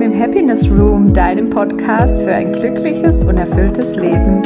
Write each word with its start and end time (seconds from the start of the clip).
willkommen 0.00 0.12
im 0.12 0.20
Happiness 0.20 0.70
Room, 0.70 1.12
deinem 1.12 1.50
Podcast 1.50 2.22
für 2.22 2.32
ein 2.32 2.52
glückliches 2.52 3.22
und 3.22 3.36
erfülltes 3.36 3.96
Leben. 3.96 4.42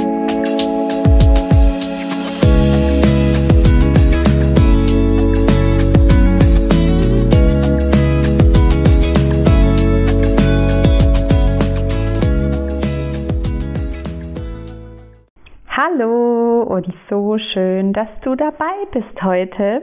Hallo 15.68 16.62
und 16.62 16.92
so 17.08 17.38
schön, 17.52 17.92
dass 17.92 18.08
du 18.22 18.34
dabei 18.34 18.72
bist 18.92 19.22
heute. 19.22 19.82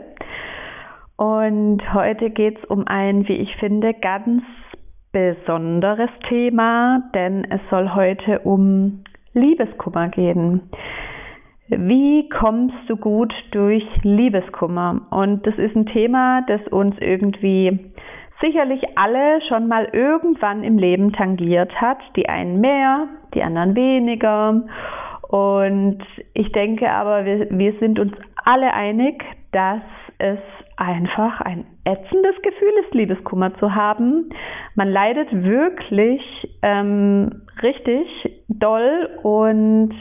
Und 1.15 1.81
heute 1.93 2.29
geht 2.29 2.57
es 2.57 2.65
um 2.65 2.87
ein, 2.87 3.27
wie 3.27 3.35
ich 3.35 3.55
finde, 3.57 3.93
ganz 3.93 4.41
besonderes 5.11 6.09
Thema, 6.29 7.03
denn 7.13 7.45
es 7.49 7.61
soll 7.69 7.93
heute 7.93 8.39
um 8.39 9.03
Liebeskummer 9.33 10.09
gehen. 10.09 10.69
Wie 11.67 12.27
kommst 12.29 12.77
du 12.87 12.97
gut 12.97 13.33
durch 13.51 13.85
Liebeskummer? 14.03 15.01
Und 15.09 15.47
das 15.47 15.57
ist 15.57 15.75
ein 15.75 15.85
Thema, 15.85 16.41
das 16.47 16.61
uns 16.67 16.95
irgendwie 16.99 17.91
sicherlich 18.41 18.81
alle 18.97 19.41
schon 19.47 19.67
mal 19.67 19.87
irgendwann 19.93 20.63
im 20.63 20.77
Leben 20.77 21.13
tangiert 21.13 21.73
hat. 21.79 21.99
Die 22.15 22.27
einen 22.27 22.59
mehr, 22.59 23.07
die 23.33 23.43
anderen 23.43 23.75
weniger. 23.75 24.63
Und 25.29 25.99
ich 26.33 26.51
denke 26.51 26.91
aber, 26.91 27.23
wir, 27.23 27.47
wir 27.51 27.73
sind 27.79 27.99
uns 27.99 28.13
alle 28.43 28.73
einig, 28.73 29.23
dass 29.53 29.81
es 30.17 30.39
einfach 30.81 31.41
ein 31.41 31.65
ätzendes 31.83 32.35
Gefühl 32.41 32.73
ist, 32.83 32.93
Liebeskummer 32.93 33.53
zu 33.59 33.75
haben. 33.75 34.29
Man 34.75 34.89
leidet 34.89 35.31
wirklich 35.31 36.21
ähm, 36.63 37.43
richtig 37.61 38.07
doll 38.47 39.09
und 39.21 39.93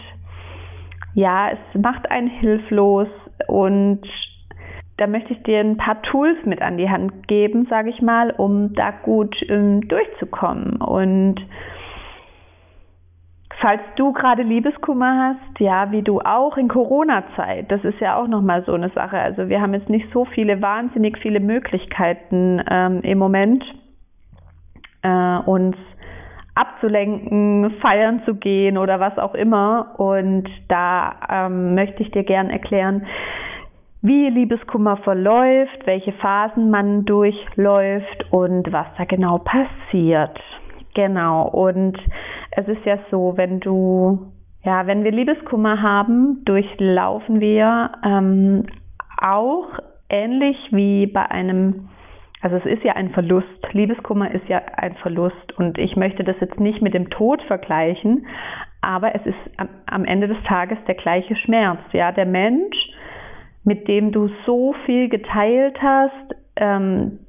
ja, 1.15 1.51
es 1.51 1.81
macht 1.81 2.11
einen 2.11 2.29
hilflos 2.29 3.09
und 3.47 4.01
da 4.97 5.07
möchte 5.07 5.35
ich 5.35 5.43
dir 5.43 5.61
ein 5.61 5.77
paar 5.77 6.01
Tools 6.03 6.39
mit 6.45 6.63
an 6.63 6.79
die 6.79 6.89
Hand 6.89 7.29
geben, 7.29 7.67
sage 7.69 7.91
ich 7.91 8.01
mal, 8.01 8.31
um 8.31 8.75
da 8.75 8.91
gut 8.91 9.37
ähm, 9.49 9.87
durchzukommen 9.89 10.77
und 10.77 11.37
Falls 13.61 13.83
du 13.97 14.13
gerade 14.13 14.43
Liebeskummer 14.43 15.37
hast, 15.37 15.61
ja, 15.61 15.93
wie 15.93 16.01
du 16.01 16.21
auch 16.21 16.57
in 16.57 16.69
Corona-Zeit, 16.69 17.71
das 17.71 17.85
ist 17.85 18.01
ja 18.01 18.17
auch 18.17 18.27
nochmal 18.27 18.65
so 18.65 18.73
eine 18.73 18.89
Sache. 18.91 19.19
Also 19.19 19.51
wir 19.51 19.61
haben 19.61 19.75
jetzt 19.75 19.91
nicht 19.91 20.11
so 20.15 20.25
viele, 20.25 20.63
wahnsinnig 20.63 21.19
viele 21.19 21.41
Möglichkeiten 21.41 22.63
ähm, 22.71 23.01
im 23.03 23.19
Moment, 23.19 23.63
äh, 25.03 25.37
uns 25.45 25.77
abzulenken, 26.55 27.71
feiern 27.83 28.23
zu 28.25 28.35
gehen 28.35 28.79
oder 28.79 28.99
was 28.99 29.19
auch 29.19 29.35
immer. 29.35 29.95
Und 29.99 30.49
da 30.69 31.17
ähm, 31.29 31.75
möchte 31.75 32.03
ich 32.03 32.11
dir 32.13 32.25
gern 32.25 32.49
erklären, 32.49 33.07
wie 34.01 34.31
Liebeskummer 34.31 34.97
verläuft, 34.99 35.87
welche 35.87 36.13
Phasen 36.13 36.71
man 36.71 37.05
durchläuft 37.05 38.27
und 38.31 38.73
was 38.73 38.87
da 38.97 39.05
genau 39.05 39.39
passiert. 39.39 40.41
Genau. 40.95 41.47
Und 41.47 41.99
es 42.51 42.67
ist 42.69 42.85
ja 42.85 42.99
so, 43.11 43.35
wenn 43.37 43.61
du, 43.61 44.33
ja, 44.65 44.87
wenn 44.87 45.05
wir 45.05 45.13
Liebeskummer 45.13 45.83
haben, 45.83 46.43
durchlaufen 46.45 47.41
wir 47.41 47.93
ähm, 48.05 48.67
auch 49.21 49.69
ähnlich 50.09 50.57
wie 50.71 51.07
bei 51.07 51.31
einem, 51.31 51.89
also 52.41 52.57
es 52.57 52.67
ist 52.67 52.83
ja 52.83 52.95
ein 52.95 53.11
Verlust. 53.11 53.47
Liebeskummer 53.73 54.33
ist 54.33 54.49
ja 54.49 54.61
ein 54.77 54.95
Verlust. 54.97 55.53
Und 55.57 55.79
ich 55.79 55.97
möchte 55.97 56.25
das 56.25 56.37
jetzt 56.41 56.59
nicht 56.59 56.83
mit 56.83 56.95
dem 56.95 57.11
Tod 57.11 57.41
vergleichen, 57.43 58.27
aber 58.81 59.15
es 59.15 59.25
ist 59.27 59.69
am, 59.87 60.05
Ende 60.05 60.27
des 60.27 60.43
Tages 60.45 60.79
der 60.87 60.95
gleiche 60.95 61.37
Schmerz. 61.37 61.81
Ja, 61.93 62.13
der 62.13 62.27
Mensch, 62.27 62.77
mit 63.63 63.87
dem 63.89 64.11
du 64.11 64.29
so 64.47 64.75
viel 64.87 65.09
geteilt 65.09 65.81
hast, 65.81 66.35
ähm, 66.57 67.21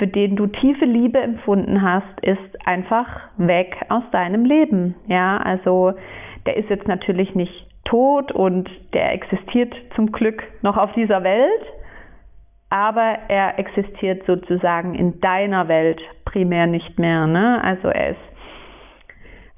für 0.00 0.06
den 0.06 0.34
du 0.34 0.46
tiefe 0.46 0.86
Liebe 0.86 1.20
empfunden 1.20 1.82
hast, 1.82 2.20
ist 2.22 2.66
einfach 2.66 3.06
weg 3.36 3.76
aus 3.90 4.02
deinem 4.12 4.46
Leben. 4.46 4.94
Ja, 5.06 5.36
also 5.36 5.92
der 6.46 6.56
ist 6.56 6.70
jetzt 6.70 6.88
natürlich 6.88 7.34
nicht 7.34 7.66
tot 7.84 8.32
und 8.32 8.70
der 8.94 9.12
existiert 9.12 9.74
zum 9.94 10.10
Glück 10.10 10.42
noch 10.62 10.78
auf 10.78 10.90
dieser 10.94 11.22
Welt, 11.22 11.62
aber 12.70 13.18
er 13.28 13.58
existiert 13.58 14.24
sozusagen 14.26 14.94
in 14.94 15.20
deiner 15.20 15.68
Welt 15.68 16.00
primär 16.24 16.66
nicht 16.66 16.98
mehr. 16.98 17.26
Ne? 17.26 17.62
Also 17.62 17.88
er 17.88 18.12
ist, 18.12 18.20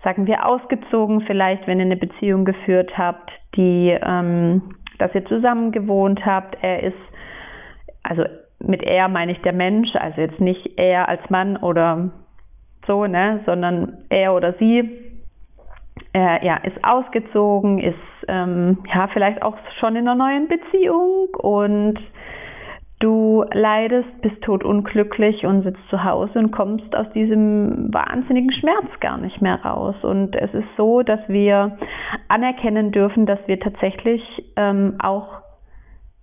sagen 0.03 0.26
wir, 0.26 0.44
ausgezogen, 0.44 1.20
vielleicht, 1.20 1.69
wenn 1.69 1.78
ihr 1.78 1.86
eine 1.86 1.97
Beziehung 1.97 2.44
geführt 2.44 2.98
habt, 2.98 3.30
die, 3.54 3.97
ähm, 4.04 4.74
dass 4.98 5.14
ihr 5.14 5.24
zusammen 5.26 5.70
gewohnt 5.70 6.26
habt. 6.26 6.56
Er 6.62 6.82
ist, 6.82 6.98
also 8.03 8.24
mit 8.66 8.82
er 8.82 9.08
meine 9.08 9.32
ich 9.32 9.40
der 9.42 9.52
Mensch, 9.52 9.88
also 9.94 10.20
jetzt 10.20 10.40
nicht 10.40 10.78
er 10.78 11.08
als 11.08 11.28
Mann 11.30 11.56
oder 11.56 12.10
so, 12.86 13.06
ne, 13.06 13.40
sondern 13.46 13.98
er 14.08 14.34
oder 14.34 14.54
sie 14.54 15.12
äh, 16.14 16.44
ja, 16.44 16.56
ist 16.56 16.82
ausgezogen, 16.82 17.78
ist 17.78 17.96
ähm, 18.28 18.78
ja 18.92 19.08
vielleicht 19.12 19.42
auch 19.42 19.56
schon 19.78 19.96
in 19.96 20.08
einer 20.08 20.14
neuen 20.14 20.48
Beziehung 20.48 21.28
und 21.38 21.98
du 23.02 23.44
leidest, 23.52 24.08
bist 24.20 24.40
totunglücklich 24.42 25.44
und 25.44 25.62
sitzt 25.62 25.80
zu 25.90 26.04
Hause 26.04 26.38
und 26.38 26.52
kommst 26.52 26.94
aus 26.94 27.10
diesem 27.14 27.92
wahnsinnigen 27.92 28.52
Schmerz 28.52 28.86
gar 29.00 29.18
nicht 29.18 29.42
mehr 29.42 29.60
raus. 29.64 29.96
Und 30.02 30.36
es 30.36 30.54
ist 30.54 30.68
so, 30.76 31.02
dass 31.02 31.20
wir 31.28 31.78
anerkennen 32.28 32.92
dürfen, 32.92 33.26
dass 33.26 33.40
wir 33.46 33.58
tatsächlich 33.58 34.22
ähm, 34.56 34.94
auch 35.02 35.42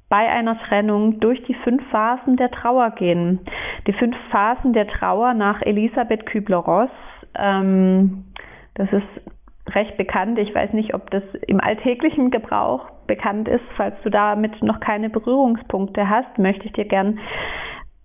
bei 0.10 0.28
einer 0.28 0.60
Trennung 0.60 1.20
durch 1.20 1.42
die 1.44 1.54
fünf 1.54 1.88
Phasen 1.90 2.36
der 2.36 2.52
Trauer 2.52 2.92
gehen. 2.92 3.40
Die 3.88 3.94
fünf 3.94 4.16
Phasen 4.32 4.74
der 4.74 4.88
Trauer 4.88 5.36
nach 5.36 5.62
Elisabeth 5.62 6.26
Kübler-Ross. 6.26 6.90
Ähm, 7.36 8.26
das 8.74 8.92
ist 8.92 9.76
recht 9.76 9.98
bekannt. 9.98 10.40
Ich 10.40 10.54
weiß 10.54 10.74
nicht, 10.74 10.96
ob 10.96 11.12
das 11.12 11.24
im 11.48 11.60
alltäglichen 11.60 12.32
Gebrauch 12.32 12.90
bekannt 13.06 13.48
ist. 13.48 13.64
Falls 13.78 13.96
du 14.04 14.10
damit 14.10 14.62
noch 14.64 14.80
keine 14.80 15.10
Berührungspunkte 15.10 16.10
hast, 16.10 16.38
möchte 16.40 16.66
ich 16.66 16.74
dir 16.74 16.86
gern 16.86 17.20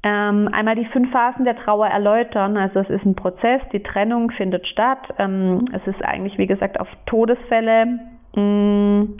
ähm, 0.02 0.50
einmal 0.52 0.76
die 0.76 0.84
fünf 0.86 1.10
Phasen 1.10 1.46
der 1.46 1.56
Trauer 1.56 1.86
erläutern. 1.86 2.58
Also 2.58 2.80
es 2.80 2.90
ist 2.90 3.06
ein 3.06 3.14
Prozess, 3.14 3.62
die 3.72 3.82
Trennung 3.82 4.30
findet 4.32 4.66
statt. 4.66 4.98
Ähm, 5.18 5.64
es 5.72 5.86
ist 5.86 6.04
eigentlich, 6.04 6.36
wie 6.36 6.46
gesagt, 6.46 6.78
auf 6.78 6.88
Todesfälle 7.06 7.98
mh, 8.34 8.42
mm, 8.42 9.16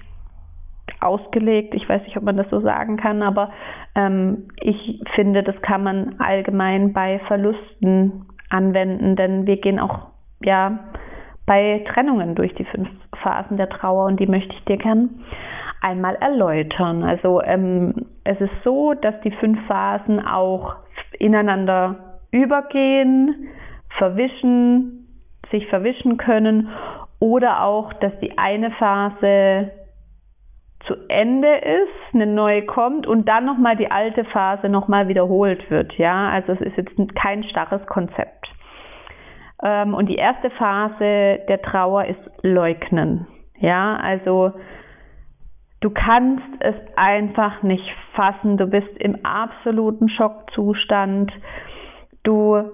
ausgelegt. 1.01 1.75
Ich 1.75 1.89
weiß 1.89 2.03
nicht, 2.03 2.17
ob 2.17 2.25
man 2.25 2.37
das 2.37 2.49
so 2.51 2.61
sagen 2.61 2.97
kann, 2.97 3.23
aber 3.23 3.51
ähm, 3.95 4.49
ich 4.61 5.03
finde, 5.15 5.43
das 5.43 5.61
kann 5.63 5.83
man 5.83 6.17
allgemein 6.19 6.93
bei 6.93 7.21
Verlusten 7.27 8.27
anwenden, 8.51 9.17
denn 9.17 9.47
wir 9.47 9.57
gehen 9.59 9.79
auch 9.79 10.09
ja 10.43 10.79
bei 11.47 11.85
Trennungen 11.93 12.35
durch 12.35 12.55
die 12.55 12.65
fünf 12.65 12.89
Phasen 13.23 13.57
der 13.57 13.69
Trauer 13.69 14.07
und 14.07 14.19
die 14.19 14.27
möchte 14.27 14.55
ich 14.55 14.65
dir 14.65 14.79
gern 14.79 15.11
einmal 15.81 16.15
erläutern. 16.17 17.03
Also 17.03 17.43
ähm, 17.43 18.07
es 18.25 18.41
ist 18.41 18.53
so, 18.65 18.95
dass 18.95 19.21
die 19.21 19.33
fünf 19.33 19.59
Phasen 19.67 20.25
auch 20.25 20.77
ineinander 21.19 22.21
übergehen, 22.31 23.49
verwischen, 23.99 25.07
sich 25.51 25.67
verwischen 25.69 26.17
können 26.17 26.69
oder 27.21 27.63
auch, 27.63 27.93
dass 27.95 28.19
die 28.21 28.39
eine 28.39 28.71
Phase 28.73 29.71
zu 30.87 30.95
Ende 31.09 31.55
ist, 31.57 32.15
eine 32.15 32.27
neue 32.27 32.65
kommt 32.67 33.07
und 33.07 33.29
dann 33.29 33.45
nochmal 33.45 33.77
die 33.77 33.91
alte 33.91 34.25
Phase 34.25 34.69
nochmal 34.69 35.09
wiederholt 35.09 35.71
wird. 35.71 35.95
Ja, 35.95 36.29
also 36.29 36.53
es 36.53 36.61
ist 36.61 36.77
jetzt 36.77 37.15
kein 37.15 37.45
starres 37.45 37.85
Konzept. 37.87 38.47
Ähm, 39.63 39.95
und 39.95 40.09
die 40.09 40.17
erste 40.17 40.51
Phase 40.51 41.41
der 41.49 41.63
Trauer 41.63 42.05
ist 42.05 42.21
Leugnen. 42.43 43.27
Ja, 43.59 43.97
also 43.97 44.53
du 45.81 45.91
kannst 45.91 46.45
es 46.61 46.75
einfach 46.97 47.63
nicht 47.63 47.89
fassen. 48.15 48.57
Du 48.57 48.67
bist 48.67 48.97
im 48.99 49.25
absoluten 49.25 50.09
Schockzustand. 50.09 51.33
Du 52.25 52.71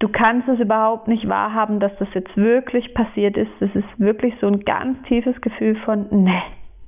du 0.00 0.08
kannst 0.08 0.48
es 0.48 0.60
überhaupt 0.60 1.08
nicht 1.08 1.28
wahrhaben, 1.28 1.80
dass 1.80 1.92
das 1.98 2.08
jetzt 2.12 2.36
wirklich 2.36 2.92
passiert 2.92 3.38
ist. 3.38 3.50
Das 3.60 3.74
ist 3.74 3.88
wirklich 3.98 4.34
so 4.40 4.46
ein 4.46 4.60
ganz 4.60 5.00
tiefes 5.08 5.40
Gefühl 5.40 5.76
von, 5.76 6.08
ne, 6.10 6.42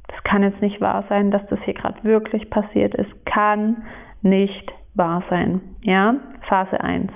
das 0.09 0.23
kann 0.25 0.43
jetzt 0.43 0.61
nicht 0.61 0.81
wahr 0.81 1.05
sein, 1.09 1.31
dass 1.31 1.47
das 1.49 1.59
hier 1.65 1.75
gerade 1.75 2.03
wirklich 2.05 2.51
passiert 2.51 2.95
ist. 2.95 3.27
Kann 3.27 3.85
nicht 4.23 4.73
wahr 4.95 5.23
sein. 5.29 5.61
Ja, 5.83 6.17
Phase 6.49 6.81
1. 6.81 7.11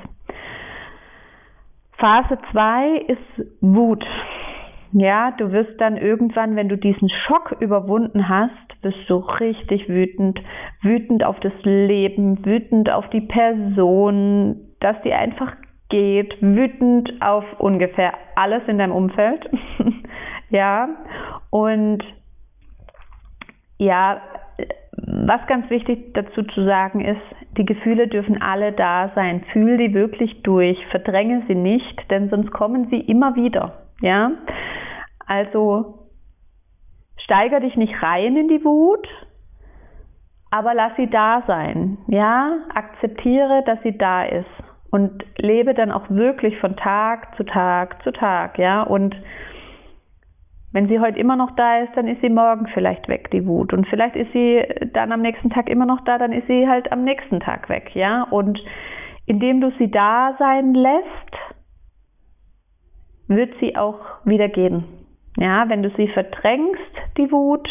Phase 1.99 2.39
2 2.53 2.97
ist 3.09 3.47
Wut. 3.61 4.05
Ja, 4.93 5.31
du 5.33 5.53
wirst 5.53 5.81
dann 5.81 5.97
irgendwann, 5.97 6.57
wenn 6.57 6.69
du 6.69 6.77
diesen 6.77 7.09
Schock 7.09 7.57
überwunden 7.61 8.29
hast, 8.29 8.83
bist 8.83 8.99
du 9.09 9.17
richtig 9.17 9.89
wütend. 9.89 10.41
Wütend 10.83 11.23
auf 11.25 11.39
das 11.41 11.53
Leben, 11.63 12.45
wütend 12.45 12.91
auf 12.91 13.09
die 13.11 13.21
Person, 13.21 14.57
dass 14.81 15.01
die 15.03 15.13
einfach 15.13 15.55
geht 15.91 16.41
wütend 16.41 17.21
auf 17.21 17.45
ungefähr 17.59 18.15
alles 18.37 18.63
in 18.67 18.79
deinem 18.79 18.93
Umfeld. 18.93 19.49
ja, 20.51 20.89
und 21.51 22.03
ja, 23.81 24.21
was 25.06 25.47
ganz 25.47 25.71
wichtig 25.71 26.12
dazu 26.12 26.43
zu 26.43 26.65
sagen 26.65 27.00
ist, 27.00 27.21
die 27.56 27.65
Gefühle 27.65 28.09
dürfen 28.09 28.41
alle 28.43 28.73
da 28.73 29.11
sein. 29.15 29.43
Fühl 29.53 29.79
die 29.79 29.94
wirklich 29.94 30.43
durch, 30.43 30.79
verdränge 30.91 31.43
sie 31.49 31.55
nicht, 31.55 32.11
denn 32.11 32.29
sonst 32.29 32.50
kommen 32.50 32.88
sie 32.91 33.00
immer 33.00 33.35
wieder. 33.37 33.87
Ja, 34.03 34.32
also 35.27 36.09
steiger 37.25 37.61
dich 37.61 37.75
nicht 37.77 38.03
rein 38.03 38.37
in 38.37 38.49
die 38.49 38.62
Wut, 38.65 39.09
aber 40.50 40.75
lass 40.75 40.94
sie 40.97 41.09
da 41.09 41.43
sein. 41.47 41.97
Ja, 42.09 42.59
akzeptiere, 42.75 43.62
dass 43.65 43.82
sie 43.82 43.97
da 43.97 44.25
ist 44.25 44.47
und 44.91 45.25
lebe 45.38 45.73
dann 45.73 45.91
auch 45.91 46.11
wirklich 46.11 46.59
von 46.59 46.77
Tag 46.77 47.35
zu 47.37 47.44
Tag 47.44 48.03
zu 48.03 48.12
Tag. 48.12 48.59
Ja, 48.59 48.82
und 48.82 49.17
wenn 50.72 50.88
sie 50.88 51.00
heute 51.00 51.19
immer 51.19 51.37
noch 51.37 51.50
da 51.56 51.78
ist, 51.81 51.96
dann 51.96 52.06
ist 52.06 52.20
sie 52.20 52.28
morgen 52.28 52.67
vielleicht 52.69 53.08
weg, 53.08 53.31
die 53.32 53.46
Wut. 53.46 53.72
Und 53.72 53.87
vielleicht 53.88 54.17
ist 54.17 54.32
sie 54.32 54.62
dann 54.93 55.12
am 55.12 55.20
nächsten 55.20 55.50
Tag 55.50 55.69
immer 55.69 55.87
noch 55.87 56.00
da, 56.05 56.19
dann 56.19 56.32
ist 56.32 56.46
sie 56.46 56.69
halt 56.69 56.93
am 56.93 57.05
nächsten 57.05 57.40
Tag 57.40 57.69
weg, 57.69 57.90
ja. 57.94 58.22
Und 58.31 58.58
indem 59.26 59.61
du 59.61 59.72
sie 59.78 59.90
da 59.90 60.37
sein 60.38 60.75
lässt, 60.75 61.37
wird 63.26 63.52
sie 63.61 63.76
auch 63.76 64.00
wieder 64.25 64.49
gehen. 64.49 64.84
Ja, 65.37 65.69
wenn 65.69 65.82
du 65.82 65.90
sie 65.96 66.08
verdrängst, 66.08 66.93
die 67.17 67.31
Wut, 67.31 67.69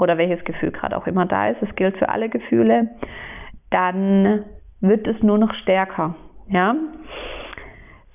oder 0.00 0.16
welches 0.16 0.42
Gefühl 0.44 0.72
gerade 0.72 0.96
auch 0.96 1.06
immer 1.06 1.26
da 1.26 1.48
ist, 1.48 1.62
es 1.62 1.74
gilt 1.76 1.96
für 1.98 2.08
alle 2.08 2.30
Gefühle, 2.30 2.88
dann 3.70 4.44
wird 4.80 5.06
es 5.06 5.22
nur 5.22 5.36
noch 5.36 5.52
stärker. 5.62 6.14
Ja, 6.48 6.74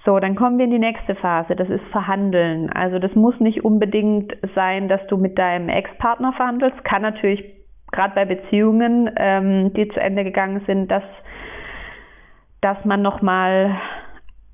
so, 0.06 0.20
dann 0.20 0.36
kommen 0.36 0.60
wir 0.60 0.66
in 0.66 0.72
die 0.72 0.80
nächste 0.80 1.16
Phase, 1.16 1.56
das 1.56 1.68
ist 1.68 1.84
Verhandeln. 1.92 2.70
Also 2.72 3.00
das 3.00 3.14
muss 3.16 3.40
nicht 3.40 3.66
unbedingt 3.66 4.34
sein, 4.54 4.88
dass 4.88 5.06
du 5.08 5.18
mit 5.18 5.38
deinem 5.40 5.68
Ex-Partner 5.68 6.32
verhandelst. 6.34 6.84
Kann 6.84 7.02
natürlich 7.02 7.44
gerade 7.92 8.14
bei 8.14 8.26
Beziehungen, 8.26 9.10
ähm, 9.18 9.74
die 9.74 9.88
zu 9.88 10.00
Ende 10.00 10.24
gegangen 10.24 10.62
sind, 10.68 10.92
dass, 10.92 11.04
dass 12.62 12.78
man 12.86 13.02
nochmal, 13.02 13.76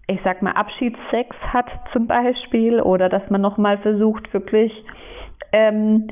ich 0.07 0.21
sag 0.23 0.41
mal, 0.41 0.53
Abschiedssex 0.53 1.35
hat 1.51 1.69
zum 1.91 2.07
Beispiel 2.07 2.79
oder 2.79 3.09
dass 3.09 3.29
man 3.29 3.41
nochmal 3.41 3.77
versucht, 3.79 4.33
wirklich 4.33 4.71
ähm, 5.51 6.07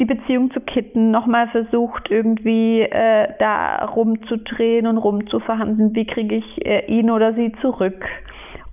die 0.00 0.04
Beziehung 0.04 0.50
zu 0.50 0.60
kitten, 0.60 1.10
nochmal 1.10 1.48
versucht, 1.48 2.10
irgendwie 2.10 2.80
äh, 2.80 3.28
da 3.38 3.84
rumzudrehen 3.84 4.86
und 4.86 4.98
rumzuverhandeln, 4.98 5.94
wie 5.94 6.06
kriege 6.06 6.36
ich 6.36 6.66
äh, 6.66 6.86
ihn 6.86 7.10
oder 7.10 7.34
sie 7.34 7.52
zurück. 7.60 8.04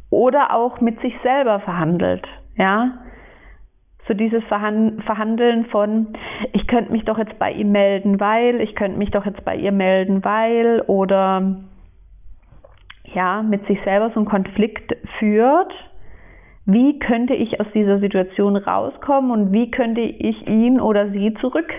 Oder 0.10 0.54
auch 0.54 0.82
mit 0.82 1.00
sich 1.02 1.14
selber 1.24 1.60
verhandelt, 1.60 2.28
ja. 2.58 2.98
So 4.08 4.16
dieses 4.16 4.44
Verhandeln 4.46 5.66
von, 5.68 6.08
ich 6.54 6.66
könnte 6.68 6.92
mich 6.92 7.06
doch 7.06 7.20
jetzt 7.20 7.38
bei 7.38 7.52
ihm 7.52 7.72
melden, 7.72 8.20
weil, 8.20 8.60
ich 8.60 8.76
könnte 8.76 8.98
mich 8.98 9.12
doch 9.12 9.26
jetzt 9.26 9.46
bei 9.46 9.56
ihr 9.56 9.72
melden, 9.72 10.26
weil, 10.26 10.82
oder 10.88 11.56
ja, 13.14 13.44
mit 13.44 13.66
sich 13.68 13.80
selber 13.84 14.10
so 14.10 14.16
einen 14.16 14.26
Konflikt 14.26 14.96
führt 15.20 15.72
wie 16.66 17.00
könnte 17.00 17.34
ich 17.34 17.60
aus 17.60 17.68
dieser 17.74 18.00
Situation 18.00 18.56
rauskommen 18.56 19.32
und 19.32 19.52
wie 19.52 19.72
könnte 19.72 20.02
ich 20.02 20.48
ihn 20.48 20.80
oder 20.80 21.10
sie 21.10 21.34
zurück 21.36 21.72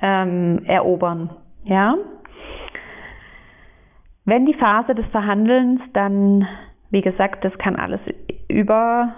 ähm, 0.00 0.64
erobern. 0.66 1.30
Ja? 1.64 1.96
Wenn 4.24 4.46
die 4.46 4.54
Phase 4.54 4.94
des 4.94 5.06
Verhandelns 5.06 5.80
dann, 5.92 6.46
wie 6.90 7.02
gesagt, 7.02 7.44
das 7.44 7.56
kann 7.58 7.76
alles 7.76 8.00
über, 8.48 9.12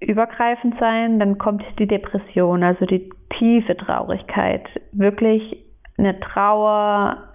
übergreifend 0.00 0.74
sein, 0.80 1.18
dann 1.18 1.38
kommt 1.38 1.62
die 1.78 1.86
Depression, 1.86 2.62
also 2.62 2.84
die 2.86 3.10
tiefe 3.38 3.76
Traurigkeit, 3.76 4.68
wirklich 4.92 5.64
eine 5.98 6.18
Trauer, 6.20 7.28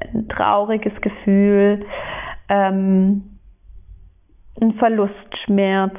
ein 0.00 0.28
trauriges 0.28 1.00
Gefühl, 1.00 1.84
ähm, 2.48 3.27
ein 4.60 4.74
Verlustschmerz. 4.74 5.94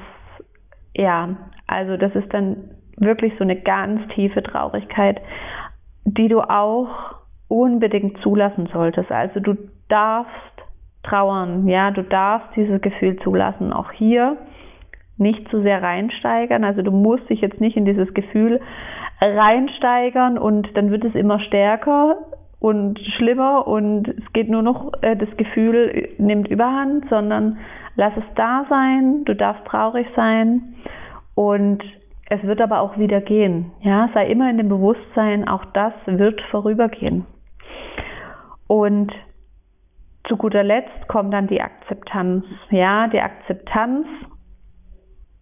Ja, 0.95 1.38
also 1.67 1.97
das 1.97 2.13
ist 2.15 2.33
dann 2.33 2.71
wirklich 2.97 3.33
so 3.38 3.44
eine 3.44 3.61
ganz 3.61 4.01
tiefe 4.13 4.44
Traurigkeit, 4.44 5.21
die 6.06 6.27
du 6.27 6.41
auch 6.41 6.89
unbedingt 7.47 8.17
zulassen 8.21 8.67
solltest. 8.71 9.11
Also 9.11 9.39
du 9.39 9.56
darfst 9.88 10.31
trauern, 11.03 11.67
ja, 11.67 11.91
du 11.91 12.03
darfst 12.03 12.50
dieses 12.56 12.81
Gefühl 12.81 13.17
zulassen. 13.19 13.73
Auch 13.73 13.91
hier 13.91 14.38
nicht 15.17 15.50
zu 15.50 15.61
sehr 15.61 15.81
reinsteigern. 15.81 16.63
Also 16.63 16.81
du 16.81 16.91
musst 16.91 17.29
dich 17.29 17.41
jetzt 17.41 17.59
nicht 17.59 17.77
in 17.77 17.85
dieses 17.85 18.13
Gefühl 18.13 18.61
reinsteigern 19.21 20.38
und 20.38 20.75
dann 20.75 20.91
wird 20.91 21.03
es 21.03 21.13
immer 21.15 21.39
stärker 21.41 22.17
und 22.59 23.00
schlimmer 23.17 23.67
und 23.67 24.07
es 24.07 24.33
geht 24.33 24.50
nur 24.50 24.61
noch, 24.61 24.91
äh, 25.01 25.15
das 25.15 25.29
Gefühl 25.38 26.09
nimmt 26.17 26.47
überhand, 26.47 27.07
sondern 27.09 27.57
Lass 27.99 28.15
es 28.15 28.23
da 28.35 28.65
sein, 28.69 29.25
du 29.25 29.35
darfst 29.35 29.65
traurig 29.65 30.07
sein 30.15 30.73
und 31.35 31.83
es 32.29 32.41
wird 32.43 32.61
aber 32.61 32.79
auch 32.79 32.97
wieder 32.97 33.19
gehen. 33.19 33.73
Ja, 33.81 34.09
sei 34.13 34.27
immer 34.27 34.49
in 34.49 34.55
dem 34.55 34.69
Bewusstsein, 34.69 35.45
auch 35.49 35.65
das 35.73 35.91
wird 36.05 36.39
vorübergehen. 36.49 37.25
Und 38.67 39.11
zu 40.29 40.37
guter 40.37 40.63
Letzt 40.63 41.09
kommt 41.09 41.33
dann 41.33 41.47
die 41.47 41.59
Akzeptanz. 41.59 42.45
Ja, 42.69 43.09
die 43.09 43.19
Akzeptanz, 43.19 44.07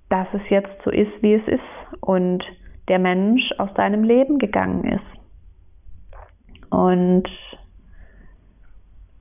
dass 0.09 0.25
es 0.33 0.50
jetzt 0.50 0.81
so 0.83 0.89
ist, 0.89 1.13
wie 1.21 1.36
es 1.36 1.48
ist 1.48 2.01
und 2.01 2.44
der 2.88 2.98
Mensch 2.98 3.51
aus 3.59 3.71
deinem 3.75 4.04
Leben 4.04 4.39
gegangen 4.39 4.83
ist. 4.83 6.71
Und 6.71 7.30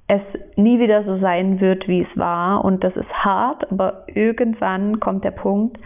es 0.08 0.22
nie 0.56 0.78
wieder 0.78 1.04
so 1.04 1.18
sein 1.18 1.60
wird, 1.60 1.88
wie 1.88 2.02
es 2.02 2.18
war. 2.18 2.64
Und 2.64 2.84
das 2.84 2.94
ist 2.96 3.12
hart, 3.12 3.70
aber 3.70 4.04
irgendwann 4.06 5.00
kommt 5.00 5.24
der 5.24 5.32
Punkt, 5.32 5.78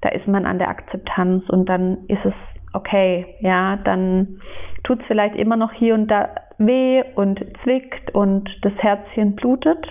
da 0.00 0.10
ist 0.10 0.26
man 0.26 0.46
an 0.46 0.58
der 0.58 0.68
Akzeptanz 0.68 1.48
und 1.48 1.68
dann 1.68 2.06
ist 2.06 2.24
es 2.24 2.34
okay. 2.72 3.34
Ja, 3.40 3.76
dann 3.76 4.40
tut 4.84 5.00
es 5.00 5.06
vielleicht 5.06 5.36
immer 5.36 5.56
noch 5.56 5.72
hier 5.72 5.94
und 5.94 6.08
da 6.08 6.28
weh 6.58 7.02
und 7.14 7.40
zwickt 7.62 8.14
und 8.14 8.48
das 8.62 8.72
Herzchen 8.78 9.36
blutet. 9.36 9.86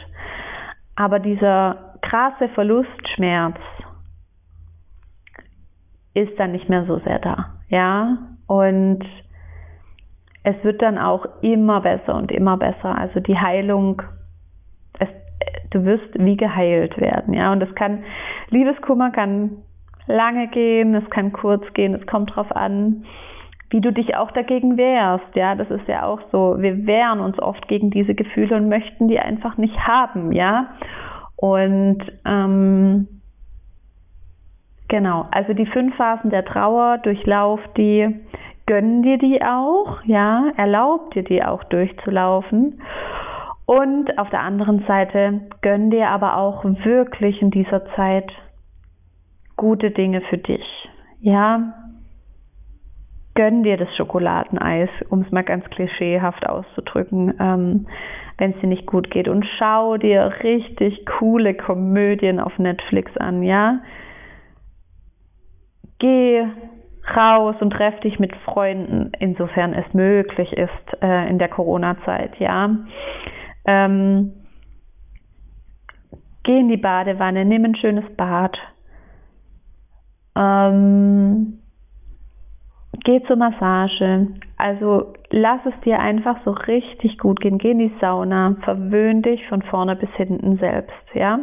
Aber 0.95 1.19
dieser 1.19 1.93
krasse 2.01 2.49
Verlustschmerz 2.49 3.57
ist 6.13 6.37
dann 6.39 6.51
nicht 6.51 6.67
mehr 6.67 6.85
so 6.85 6.99
sehr 6.99 7.19
da. 7.19 7.53
Ja, 7.69 8.17
und 8.47 9.03
es 10.43 10.55
wird 10.63 10.81
dann 10.81 10.97
auch 10.97 11.25
immer 11.41 11.81
besser 11.81 12.15
und 12.15 12.31
immer 12.31 12.57
besser. 12.57 12.97
Also 12.97 13.19
die 13.19 13.37
Heilung, 13.37 14.01
es, 14.99 15.09
du 15.71 15.83
wirst 15.83 16.07
wie 16.13 16.37
geheilt 16.37 16.97
werden, 16.99 17.33
ja. 17.33 17.51
Und 17.51 17.61
es 17.61 17.73
kann, 17.75 18.03
Liebeskummer 18.49 19.11
kann 19.11 19.57
lange 20.07 20.47
gehen, 20.47 20.95
es 20.95 21.09
kann 21.09 21.33
kurz 21.33 21.63
gehen, 21.73 21.93
es 21.93 22.07
kommt 22.07 22.35
drauf 22.35 22.55
an, 22.55 23.05
wie 23.69 23.81
du 23.81 23.91
dich 23.91 24.15
auch 24.15 24.31
dagegen 24.31 24.77
wehrst, 24.77 25.35
ja. 25.35 25.55
Das 25.55 25.69
ist 25.69 25.87
ja 25.87 26.05
auch 26.05 26.21
so. 26.31 26.55
Wir 26.59 26.85
wehren 26.87 27.19
uns 27.19 27.37
oft 27.39 27.67
gegen 27.67 27.91
diese 27.91 28.15
Gefühle 28.15 28.55
und 28.55 28.69
möchten 28.69 29.07
die 29.07 29.19
einfach 29.19 29.57
nicht 29.57 29.77
haben, 29.79 30.31
ja. 30.31 30.67
Und 31.35 31.99
ähm, 32.25 33.07
genau, 34.87 35.27
also 35.31 35.53
die 35.53 35.67
fünf 35.67 35.95
Phasen 35.95 36.29
der 36.29 36.45
Trauer, 36.45 36.97
durchlauf 36.99 37.59
die 37.75 38.15
gönn 38.67 39.01
dir 39.01 39.17
die 39.17 39.41
auch, 39.41 40.03
ja, 40.03 40.51
erlaub 40.57 41.11
dir 41.11 41.23
die 41.23 41.43
auch 41.43 41.63
durchzulaufen. 41.63 42.81
Und 43.65 44.17
auf 44.17 44.29
der 44.29 44.41
anderen 44.41 44.85
Seite 44.85 45.41
gönn 45.61 45.89
dir 45.89 46.09
aber 46.09 46.37
auch 46.37 46.63
wirklich 46.63 47.41
in 47.41 47.49
dieser 47.49 47.85
Zeit 47.95 48.31
gute 49.55 49.91
Dinge 49.91 50.21
für 50.21 50.37
dich. 50.37 50.65
Ja, 51.19 51.73
gönn 53.35 53.63
dir 53.63 53.77
das 53.77 53.93
Schokoladeneis, 53.95 54.89
um 55.09 55.21
es 55.21 55.31
mal 55.31 55.43
ganz 55.43 55.65
klischeehaft 55.69 56.47
auszudrücken, 56.47 57.33
ähm, 57.39 57.87
wenn 58.37 58.51
es 58.51 58.59
dir 58.61 58.67
nicht 58.67 58.85
gut 58.85 59.09
geht. 59.09 59.27
Und 59.27 59.45
schau 59.57 59.97
dir 59.97 60.33
richtig 60.43 61.05
coole 61.05 61.53
Komödien 61.53 62.39
auf 62.39 62.57
Netflix 62.59 63.15
an, 63.17 63.43
ja. 63.43 63.79
Geh 65.99 66.45
raus 67.15 67.55
und 67.59 67.71
treff 67.71 67.99
dich 68.01 68.19
mit 68.19 68.35
Freunden, 68.37 69.11
insofern 69.19 69.73
es 69.73 69.93
möglich 69.93 70.51
ist 70.53 71.01
äh, 71.01 71.29
in 71.29 71.37
der 71.39 71.49
Corona-Zeit, 71.49 72.37
ja. 72.39 72.69
Ähm, 73.65 74.33
geh 76.43 76.59
in 76.59 76.69
die 76.69 76.77
Badewanne, 76.77 77.45
nimm 77.45 77.65
ein 77.65 77.75
schönes 77.75 78.05
Bad. 78.15 78.57
Ähm, 80.35 81.59
geh 83.03 83.21
zur 83.23 83.35
Massage, 83.35 84.27
Also 84.57 85.13
lass 85.29 85.61
es 85.65 85.79
dir 85.81 85.99
einfach 85.99 86.37
so 86.45 86.51
richtig 86.51 87.17
gut 87.17 87.39
gehen. 87.41 87.57
Geh 87.57 87.71
in 87.71 87.79
die 87.79 87.93
Sauna, 87.99 88.55
verwöhn 88.63 89.21
dich 89.21 89.45
von 89.47 89.61
vorne 89.63 89.95
bis 89.95 90.09
hinten 90.15 90.57
selbst, 90.57 90.93
ja? 91.13 91.39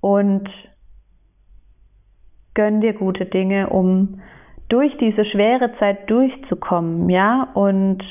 Und 0.00 0.48
gönn 2.56 2.80
dir 2.80 2.94
gute 2.94 3.26
Dinge, 3.26 3.68
um 3.68 4.20
durch 4.68 4.96
diese 4.98 5.24
schwere 5.24 5.70
Zeit 5.78 6.10
durchzukommen, 6.10 7.08
ja? 7.08 7.48
Und 7.54 8.02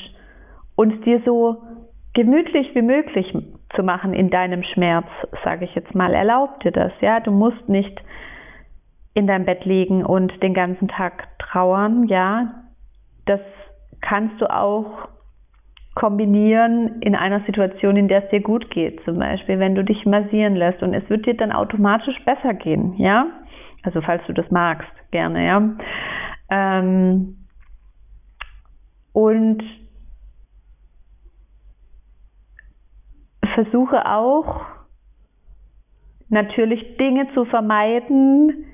uns 0.76 0.98
dir 1.02 1.20
so 1.26 1.62
gemütlich 2.14 2.74
wie 2.74 2.82
möglich 2.82 3.36
zu 3.74 3.82
machen 3.82 4.14
in 4.14 4.30
deinem 4.30 4.62
Schmerz, 4.62 5.06
sage 5.44 5.66
ich 5.66 5.74
jetzt 5.74 5.94
mal. 5.94 6.14
Erlaub 6.14 6.60
dir 6.60 6.72
das, 6.72 6.92
ja? 7.02 7.20
Du 7.20 7.30
musst 7.30 7.68
nicht 7.68 8.00
in 9.12 9.26
dein 9.26 9.44
Bett 9.44 9.66
liegen 9.66 10.04
und 10.04 10.32
den 10.42 10.54
ganzen 10.54 10.88
Tag 10.88 11.28
trauern, 11.38 12.04
ja? 12.08 12.54
Das 13.26 13.40
kannst 14.00 14.40
du 14.40 14.46
auch 14.50 15.08
kombinieren 15.94 17.00
in 17.00 17.14
einer 17.14 17.40
Situation, 17.40 17.96
in 17.96 18.08
der 18.08 18.24
es 18.24 18.30
dir 18.30 18.42
gut 18.42 18.70
geht. 18.70 19.02
Zum 19.04 19.18
Beispiel, 19.18 19.58
wenn 19.58 19.74
du 19.74 19.82
dich 19.82 20.04
massieren 20.06 20.54
lässt 20.54 20.82
und 20.82 20.94
es 20.94 21.08
wird 21.10 21.26
dir 21.26 21.34
dann 21.34 21.52
automatisch 21.52 22.22
besser 22.24 22.54
gehen, 22.54 22.94
ja? 22.98 23.26
Also 23.86 24.00
falls 24.00 24.22
du 24.26 24.32
das 24.32 24.50
magst, 24.50 24.88
gerne, 25.12 25.46
ja. 25.46 25.62
Ähm, 26.50 27.36
und 29.12 29.62
versuche 33.54 34.04
auch 34.06 34.60
natürlich 36.28 36.96
Dinge 36.98 37.32
zu 37.32 37.44
vermeiden, 37.44 38.66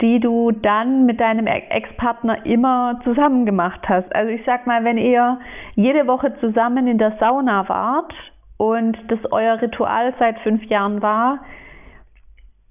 die 0.00 0.20
du 0.20 0.50
dann 0.52 1.04
mit 1.04 1.20
deinem 1.20 1.46
Ex-Partner 1.46 2.46
immer 2.46 3.00
zusammen 3.04 3.44
gemacht 3.44 3.86
hast. 3.88 4.14
Also 4.14 4.30
ich 4.30 4.42
sag 4.46 4.66
mal, 4.66 4.84
wenn 4.84 4.96
ihr 4.96 5.38
jede 5.74 6.06
Woche 6.06 6.34
zusammen 6.40 6.86
in 6.86 6.96
der 6.96 7.18
Sauna 7.18 7.68
wart 7.68 8.14
und 8.56 8.96
das 9.08 9.18
euer 9.30 9.60
Ritual 9.60 10.14
seit 10.18 10.38
fünf 10.40 10.64
Jahren 10.64 11.02
war, 11.02 11.40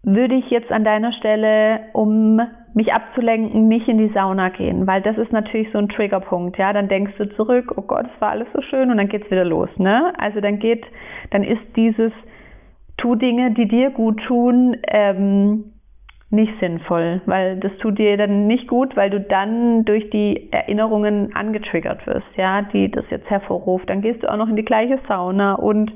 würde 0.03 0.35
ich 0.35 0.49
jetzt 0.49 0.71
an 0.71 0.83
deiner 0.83 1.11
Stelle, 1.13 1.81
um 1.93 2.39
mich 2.73 2.93
abzulenken, 2.93 3.67
nicht 3.67 3.87
in 3.87 3.97
die 3.97 4.13
Sauna 4.13 4.49
gehen, 4.49 4.87
weil 4.87 5.01
das 5.01 5.17
ist 5.17 5.31
natürlich 5.31 5.71
so 5.71 5.79
ein 5.79 5.89
Triggerpunkt, 5.89 6.57
ja. 6.57 6.71
Dann 6.71 6.87
denkst 6.87 7.13
du 7.17 7.25
zurück, 7.35 7.73
oh 7.75 7.81
Gott, 7.81 8.05
es 8.13 8.21
war 8.21 8.29
alles 8.29 8.47
so 8.53 8.61
schön 8.61 8.91
und 8.91 8.97
dann 8.97 9.09
geht's 9.09 9.29
wieder 9.29 9.45
los, 9.45 9.69
ne? 9.77 10.13
Also 10.17 10.39
dann 10.39 10.59
geht, 10.59 10.85
dann 11.31 11.43
ist 11.43 11.61
dieses 11.75 12.11
tu 12.97 13.15
Dinge, 13.15 13.51
die 13.51 13.67
dir 13.67 13.89
gut 13.89 14.21
tun, 14.27 14.77
ähm, 14.87 15.73
nicht 16.31 16.53
sinnvoll, 16.59 17.21
weil 17.25 17.57
das 17.57 17.75
tut 17.79 17.97
dir 17.97 18.15
dann 18.15 18.45
nicht 18.45 18.67
gut, 18.67 18.95
weil 18.95 19.09
du 19.09 19.19
dann 19.19 19.83
durch 19.85 20.09
die 20.11 20.51
Erinnerungen 20.51 21.35
angetriggert 21.35 22.05
wirst, 22.05 22.27
ja, 22.35 22.61
die 22.61 22.91
das 22.91 23.05
jetzt 23.09 23.29
hervorruft. 23.29 23.89
Dann 23.89 24.01
gehst 24.01 24.21
du 24.21 24.31
auch 24.31 24.37
noch 24.37 24.47
in 24.47 24.55
die 24.55 24.65
gleiche 24.65 24.99
Sauna 25.07 25.55
und 25.55 25.91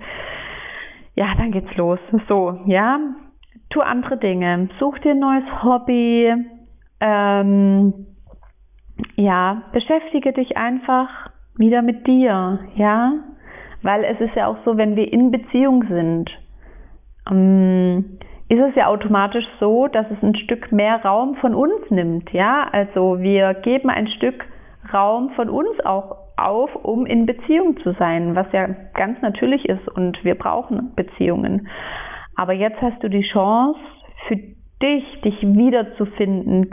ja, 1.15 1.27
dann 1.37 1.51
geht's 1.51 1.75
los. 1.77 1.99
So, 2.27 2.59
ja, 2.65 2.99
tu 3.73 3.81
andere 3.81 4.17
Dinge, 4.17 4.69
such 4.79 4.99
dir 4.99 5.11
ein 5.11 5.19
neues 5.19 5.63
Hobby, 5.63 6.33
ähm, 6.99 7.93
ja, 9.15 9.63
beschäftige 9.71 10.31
dich 10.31 10.55
einfach 10.57 11.09
wieder 11.57 11.81
mit 11.81 12.07
dir, 12.07 12.59
ja, 12.75 13.13
weil 13.81 14.03
es 14.05 14.19
ist 14.21 14.35
ja 14.35 14.47
auch 14.47 14.57
so, 14.63 14.77
wenn 14.77 14.95
wir 14.95 15.11
in 15.11 15.31
Beziehung 15.31 15.83
sind, 15.89 16.29
ähm, 17.29 18.19
ist 18.49 18.59
es 18.59 18.75
ja 18.75 18.87
automatisch 18.87 19.45
so, 19.59 19.87
dass 19.87 20.05
es 20.11 20.21
ein 20.21 20.35
Stück 20.35 20.71
mehr 20.71 21.03
Raum 21.03 21.35
von 21.35 21.55
uns 21.55 21.89
nimmt. 21.89 22.31
Ja, 22.31 22.67
also 22.71 23.19
wir 23.19 23.55
geben 23.55 23.89
ein 23.89 24.07
Stück 24.07 24.45
Raum 24.93 25.31
von 25.31 25.49
uns 25.49 25.79
auch 25.85 26.17
auf, 26.37 26.75
um 26.75 27.05
in 27.05 27.25
Beziehung 27.25 27.77
zu 27.81 27.93
sein, 27.93 28.35
was 28.35 28.47
ja 28.51 28.67
ganz 28.93 29.21
natürlich 29.21 29.67
ist 29.67 29.87
und 29.87 30.23
wir 30.23 30.35
brauchen 30.35 30.93
Beziehungen. 30.95 31.67
Aber 32.35 32.53
jetzt 32.53 32.81
hast 32.81 33.01
du 33.03 33.09
die 33.09 33.27
Chance 33.31 33.79
für 34.27 34.35
dich, 34.81 35.21
dich 35.21 35.41
wiederzufinden, 35.41 36.69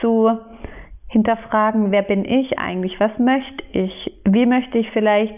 zu 0.00 0.38
hinterfragen, 1.08 1.92
wer 1.92 2.02
bin 2.02 2.24
ich 2.24 2.58
eigentlich, 2.58 2.98
was 2.98 3.16
möchte 3.18 3.64
ich, 3.72 4.20
wie 4.24 4.46
möchte 4.46 4.78
ich 4.78 4.90
vielleicht 4.90 5.34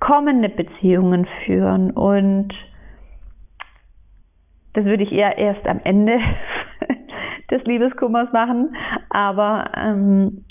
kommende 0.00 0.48
Beziehungen 0.48 1.26
führen? 1.44 1.90
Und 1.90 2.54
das 4.74 4.84
würde 4.84 5.02
ich 5.02 5.12
eher 5.12 5.36
erst 5.36 5.66
am 5.66 5.80
Ende 5.82 6.18
des 7.50 7.64
Liebeskummers 7.64 8.32
machen. 8.32 8.76
Aber 9.10 9.70
ähm, 9.76 10.44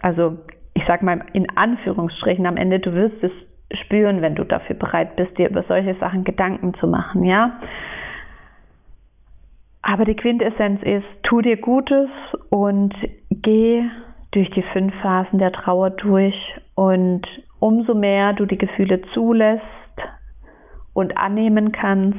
also 0.00 0.38
ich 0.74 0.84
sage 0.86 1.04
mal 1.04 1.24
in 1.32 1.46
Anführungsstrichen 1.56 2.46
am 2.46 2.56
Ende, 2.56 2.78
du 2.78 2.92
wirst 2.92 3.22
es 3.22 3.32
spüren, 3.76 4.22
wenn 4.22 4.34
du 4.34 4.44
dafür 4.44 4.76
bereit 4.76 5.16
bist, 5.16 5.36
dir 5.38 5.48
über 5.48 5.62
solche 5.64 5.94
Sachen 5.96 6.24
Gedanken 6.24 6.74
zu 6.74 6.86
machen, 6.86 7.24
ja. 7.24 7.60
Aber 9.82 10.04
die 10.04 10.16
Quintessenz 10.16 10.82
ist, 10.82 11.04
tu 11.24 11.42
dir 11.42 11.58
Gutes 11.58 12.08
und 12.48 12.94
geh 13.30 13.84
durch 14.32 14.50
die 14.50 14.62
fünf 14.72 14.94
Phasen 15.02 15.38
der 15.38 15.52
Trauer 15.52 15.90
durch 15.90 16.34
und 16.74 17.22
umso 17.60 17.94
mehr 17.94 18.32
du 18.32 18.46
die 18.46 18.58
Gefühle 18.58 19.02
zulässt 19.12 19.62
und 20.94 21.16
annehmen 21.16 21.72
kannst, 21.72 22.18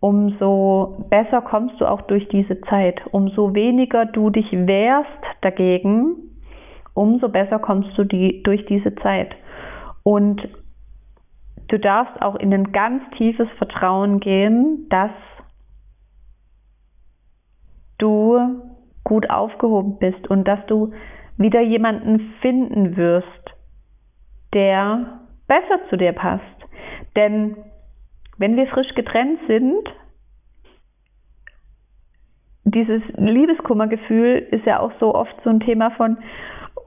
umso 0.00 1.06
besser 1.10 1.42
kommst 1.42 1.80
du 1.80 1.86
auch 1.86 2.02
durch 2.02 2.28
diese 2.28 2.60
Zeit. 2.62 3.00
Umso 3.12 3.54
weniger 3.54 4.04
du 4.04 4.30
dich 4.30 4.50
wehrst 4.50 5.08
dagegen, 5.42 6.16
umso 6.92 7.28
besser 7.28 7.60
kommst 7.60 7.96
du 7.96 8.04
die, 8.04 8.42
durch 8.42 8.66
diese 8.66 8.94
Zeit. 8.96 9.34
Und 10.02 10.42
du 11.68 11.78
darfst 11.78 12.20
auch 12.22 12.36
in 12.36 12.52
ein 12.52 12.72
ganz 12.72 13.02
tiefes 13.16 13.48
Vertrauen 13.58 14.20
gehen, 14.20 14.86
dass 14.88 15.10
du 17.98 18.62
gut 19.04 19.30
aufgehoben 19.30 19.98
bist 19.98 20.28
und 20.28 20.44
dass 20.44 20.64
du 20.66 20.92
wieder 21.36 21.60
jemanden 21.60 22.34
finden 22.40 22.96
wirst, 22.96 23.26
der 24.52 25.20
besser 25.46 25.80
zu 25.88 25.96
dir 25.96 26.12
passt. 26.12 26.42
Denn 27.16 27.56
wenn 28.38 28.56
wir 28.56 28.66
frisch 28.68 28.94
getrennt 28.94 29.40
sind, 29.46 29.88
dieses 32.64 33.02
Liebeskummergefühl 33.16 34.46
ist 34.50 34.64
ja 34.64 34.80
auch 34.80 34.92
so 34.98 35.14
oft 35.14 35.34
so 35.44 35.50
ein 35.50 35.60
Thema 35.60 35.90
von, 35.92 36.18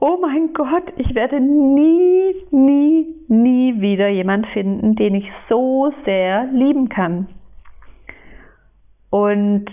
oh 0.00 0.18
mein 0.20 0.52
Gott, 0.52 0.92
ich 0.96 1.14
werde 1.14 1.40
nie, 1.40 2.34
nie, 2.50 3.14
nie 3.28 3.80
wieder 3.80 4.08
jemand 4.08 4.46
finden, 4.48 4.94
den 4.96 5.14
ich 5.14 5.30
so 5.48 5.92
sehr 6.04 6.46
lieben 6.52 6.88
kann. 6.88 7.28
Und 9.10 9.66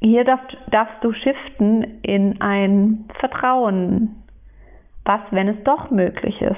hier 0.00 0.24
darfst, 0.24 0.56
darfst 0.70 1.02
du 1.02 1.12
shiften 1.12 2.00
in 2.02 2.40
ein 2.40 3.08
Vertrauen. 3.18 4.22
Was, 5.04 5.20
wenn 5.30 5.48
es 5.48 5.62
doch 5.64 5.90
möglich 5.90 6.40
ist? 6.42 6.56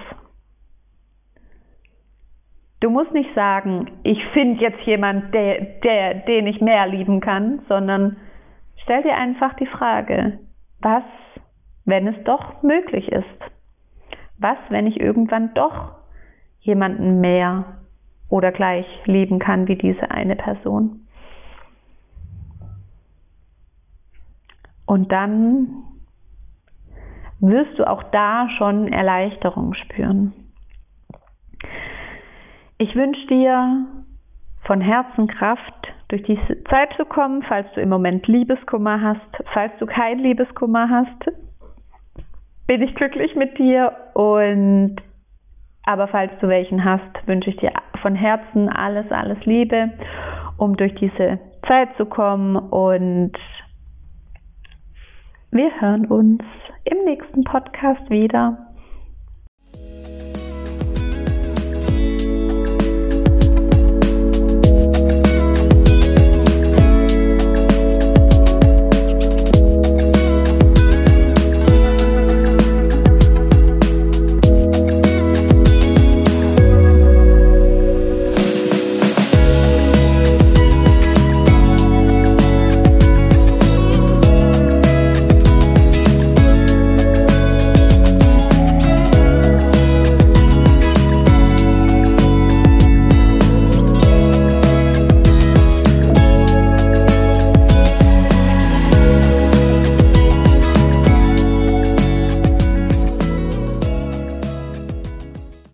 Du 2.81 2.91
musst 2.91 3.13
nicht 3.13 3.33
sagen, 3.35 3.91
ich 4.03 4.19
finde 4.33 4.61
jetzt 4.61 4.81
jemand, 4.83 5.33
der, 5.35 5.61
der, 5.85 6.15
den 6.15 6.47
ich 6.47 6.61
mehr 6.61 6.87
lieben 6.87 7.21
kann, 7.21 7.61
sondern 7.69 8.17
stell 8.83 9.03
dir 9.03 9.15
einfach 9.15 9.55
die 9.55 9.67
Frage, 9.67 10.39
was, 10.81 11.05
wenn 11.85 12.07
es 12.07 12.25
doch 12.25 12.63
möglich 12.63 13.11
ist? 13.11 13.25
Was, 14.39 14.57
wenn 14.69 14.87
ich 14.87 15.01
irgendwann 15.01 15.53
doch 15.55 15.97
jemanden 16.61 17.21
mehr 17.21 17.65
oder 18.29 18.53
gleich 18.53 18.87
lieben 19.07 19.39
kann 19.39 19.69
wie 19.69 19.77
diese 19.77 20.11
eine 20.11 20.37
Person? 20.37 21.07
Und 24.87 25.13
dann 25.13 25.85
wirst 27.39 27.79
du 27.79 27.89
auch 27.89 28.03
da 28.11 28.49
schon 28.59 28.93
Erleichterung 28.93 29.75
spüren. 29.75 30.33
Ich 32.79 32.95
wünsche 32.95 33.27
dir 33.27 33.87
von 34.65 34.81
Herzen 34.81 35.27
Kraft, 35.27 35.93
durch 36.11 36.23
diese 36.25 36.65
Zeit 36.65 36.93
zu 36.97 37.05
kommen, 37.05 37.43
falls 37.43 37.67
du 37.75 37.81
im 37.81 37.89
Moment 37.89 38.27
Liebeskummer 38.27 39.01
hast. 39.01 39.45
Falls 39.53 39.73
du 39.79 39.87
kein 39.87 40.19
Liebeskummer 40.19 40.89
hast, 40.89 41.31
bin 42.67 42.83
ich 42.83 42.95
glücklich 42.95 43.35
mit 43.37 43.59
dir 43.59 43.93
und 44.15 44.97
aber 45.85 46.09
falls 46.09 46.33
du 46.41 46.49
welchen 46.49 46.85
hast, 46.85 47.27
wünsche 47.27 47.51
ich 47.51 47.57
dir 47.57 47.73
von 48.03 48.15
Herzen 48.15 48.69
alles, 48.69 49.11
alles 49.11 49.39
Liebe, 49.45 49.91
um 50.57 50.77
durch 50.77 50.95
diese 50.97 51.39
Zeit 51.67 51.89
zu 51.97 52.07
kommen 52.07 52.57
und 52.57 53.33
wir 55.53 55.81
hören 55.81 56.07
uns 56.07 56.43
im 56.85 57.05
nächsten 57.05 57.45
Podcast 57.45 58.09
wieder. 58.09 58.70